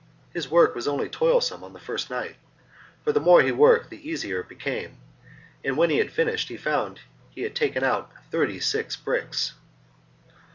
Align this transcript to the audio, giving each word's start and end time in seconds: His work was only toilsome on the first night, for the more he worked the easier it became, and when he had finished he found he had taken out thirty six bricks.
His 0.33 0.49
work 0.49 0.73
was 0.73 0.87
only 0.87 1.07
toilsome 1.09 1.63
on 1.63 1.73
the 1.73 1.79
first 1.79 2.09
night, 2.09 2.35
for 3.03 3.11
the 3.13 3.19
more 3.19 3.43
he 3.43 3.51
worked 3.51 3.91
the 3.91 4.09
easier 4.09 4.39
it 4.39 4.49
became, 4.49 4.97
and 5.63 5.77
when 5.77 5.91
he 5.91 5.99
had 5.99 6.11
finished 6.11 6.49
he 6.49 6.57
found 6.57 7.01
he 7.29 7.43
had 7.43 7.53
taken 7.53 7.83
out 7.83 8.09
thirty 8.31 8.59
six 8.59 8.95
bricks. 8.95 9.53